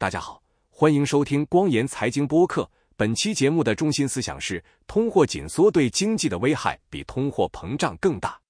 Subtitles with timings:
[0.00, 2.70] 大家好，欢迎收听光言财经播客。
[2.96, 8.40] 本期节目的中心思想是：通货紧缩对经济的危害比通货膨胀更大。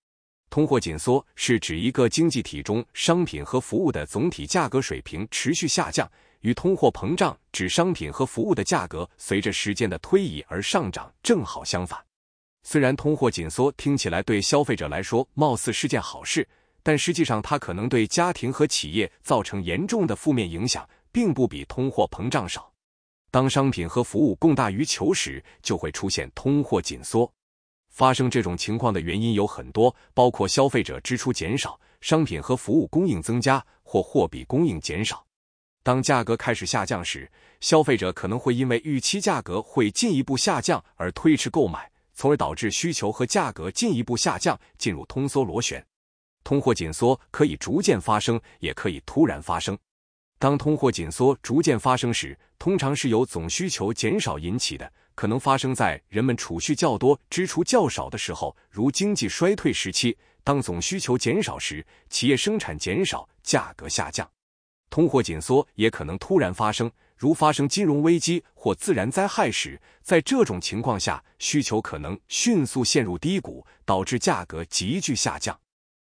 [0.50, 6.06] 通货紧缩是指一个经济体中商品和服务的总体价格水平持续下降，
[6.40, 11.98] 与通货膨胀指商品和服务的价格随着时间的推移而上涨正好相反。
[12.62, 16.46] 虽然通货紧缩听起来对消费者来说貌似是件好事，
[16.82, 20.86] 但实际上它可能对家庭和企业造成严重的负面影响。
[21.18, 22.72] 并不比通货膨胀少。
[23.32, 27.28] 当商品和服务供大于求时，就会出现通货紧缩。
[27.88, 35.26] 发生这种情况的原因有很多，包括消费者支出减少、商品和服务供应增加或货币供应减少。
[35.82, 37.28] 当价格开始下降时，
[37.58, 45.84] 消费者可能会因为预期价格会进一步下降而推迟购买，从而导致需求和价格进一步下降，进入通缩螺旋。
[46.44, 49.76] 通货紧缩可以逐渐发生，也可以突然发生。
[50.38, 60.16] 当通货紧缩逐渐发生时，通常是由总需求减少引起的，可能发生在人们储蓄较多、支出较少的时候，如经济衰退时期。
[60.44, 64.30] 当总需求减少时，企业生产减少，价格下降。
[64.88, 75.58] 通货紧缩也可能突然发生，如发生金融危机或自然灾害时，在这种情况下，需求可能迅速陷入低谷，导致价格急剧下降。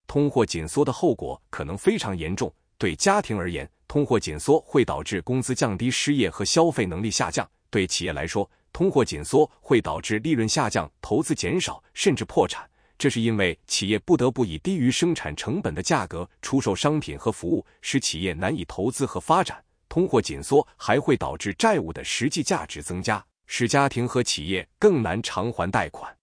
[0.07, 3.69] 通货紧缩的后果可能非常严重，对家庭而言。
[3.87, 7.47] 通货紧缩会导致工资降低、失业和消费能力下降。
[7.69, 12.69] 对企业来说，通货紧缩会导致利润下降、投资减少，甚至破产。
[12.97, 19.61] 这是因为企业不得不以低于生产成本的价格出售商品和服务，使企业难以投资和发展。
[19.89, 26.13] 通货紧缩还会导致债务的实际价值增加，使家庭和企业更难偿还贷款。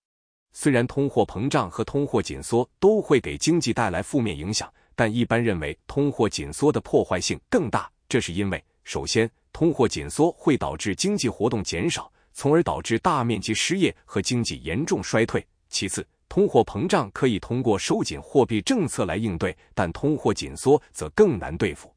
[0.55, 4.71] 虽然通货膨胀和通货紧缩都会给经济带来负面影响。
[4.95, 7.91] 但一般认为，通货紧缩的破坏性更大。
[8.09, 21.95] 这是因为，首先，通货紧缩会导致经济活动减少，从而导致大面积失业和经济严重衰退；其次，通货膨胀可以通过收紧货币政策来应对，但通货紧缩则更难对付。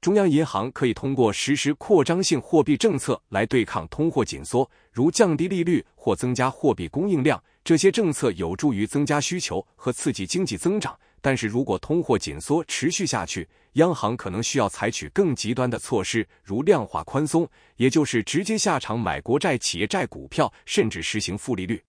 [0.00, 7.42] 中央银行可以通过实施扩张性货币政策来对抗通货紧缩，如降低利率或增加货币供应量。
[7.62, 10.98] 这些政策有助于增加需求和刺激经济增长。
[11.20, 21.82] 但是如果通货紧缩持续下去，央行可能需要采取更极端的措施，如量化宽松，也就是直接下场买国债、企业债、股票，甚至实行负利率。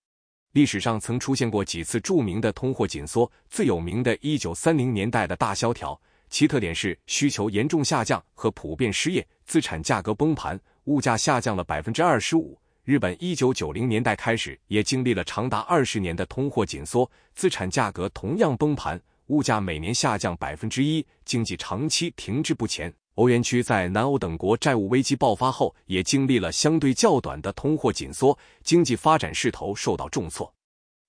[0.53, 5.99] 历史上曾出现过几次著名的通货紧缩，最有名的一九三零年代的大萧条，
[6.29, 12.59] 其特点是需求严重下降和普遍失业，资产价格崩盘，物价下降了百分之二十五。
[12.83, 19.01] 日本一九九零年代开始也经历了长达二十年的通货紧缩，资产价格同样崩盘。
[19.31, 22.93] 物价每年下降百分之一，经济长期停滞不前。
[23.15, 30.53] 欧元区在南欧等国债务危机爆发后，也经历了相对较短的通货紧缩，经济发展势头受到重挫。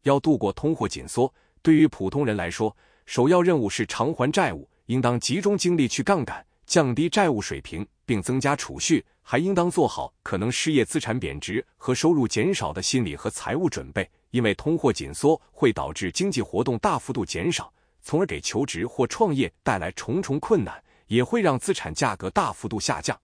[0.05, 17.73] 要度过通货紧缩，对于普通人来说，首要任务是偿还债务，应当集中精力去杠杆，降低债务水平，并增加储蓄，还应当做好可能失业、资产贬值和收入减少的心理和财务准备，因为通货紧缩会导致经济活动大幅度减少。
[18.03, 23.19] 从而给求职或创业带来重重困难，也会让资产价格大幅度下降。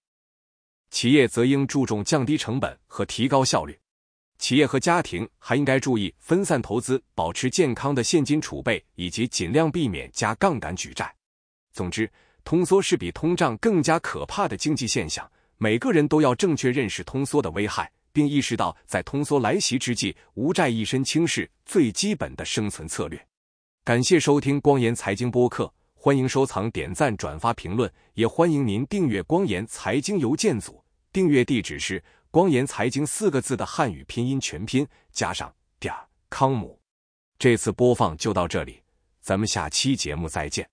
[0.91, 3.79] 企业则应注重降低成本和提高效率。
[4.39, 11.13] 企业和家庭还应该注意分散投资，保持健康的现金储备，以及尽量避免加杠杆举债。
[11.73, 12.11] 总之，
[12.45, 15.29] 通缩是比通胀更加可怕的经济现象。
[15.57, 23.21] 每个人都要正确认识通缩的危害，并意识到在通缩来袭之际，无债一身轻是最基本的生存策略。
[23.89, 30.85] 感谢收听光岩财经播客，欢迎收藏、点赞、转发、评论，也欢迎您订阅光岩财经邮件组。
[31.11, 35.51] 订阅地址是“光岩财经”四个字的汉语拼音全拼加上
[35.81, 36.79] 点儿康姆。
[37.39, 38.83] 这次播放就到这里，
[39.23, 40.69] 咱们下期节目再见。